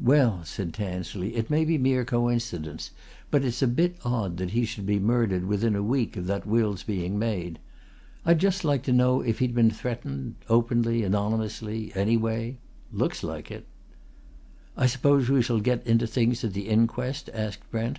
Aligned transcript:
"Well," 0.00 0.44
said 0.44 0.72
Tansley, 0.72 1.34
"it 1.34 1.50
may 1.50 1.64
be 1.64 1.78
mere 1.78 2.04
coincidence, 2.04 2.92
but 3.32 3.44
it's 3.44 3.60
a 3.60 3.66
bit 3.66 3.96
odd 4.04 4.36
that 4.36 4.50
he 4.52 4.64
should 4.64 4.86
be 4.86 5.00
murdered 5.00 5.46
within 5.48 5.74
a 5.74 5.82
week 5.82 6.16
of 6.16 6.28
that 6.28 6.46
will's 6.46 6.84
being 6.84 7.18
made. 7.18 7.58
I'd 8.24 8.38
just 8.38 8.64
like 8.64 8.84
to 8.84 8.92
know 8.92 9.20
if 9.20 9.40
he'd 9.40 9.52
been 9.52 9.72
threatened 9.72 10.36
openly, 10.48 11.02
anonymously, 11.02 11.90
any 11.96 12.16
way. 12.16 12.58
Looks 12.92 13.24
like 13.24 13.50
it." 13.50 13.66
"I 14.76 14.86
suppose 14.86 15.28
we 15.28 15.42
shall 15.42 15.58
get 15.58 15.84
into 15.84 16.06
things 16.06 16.44
at 16.44 16.52
the 16.52 16.68
inquest?" 16.68 17.28
asked 17.34 17.68
Brent. 17.72 17.98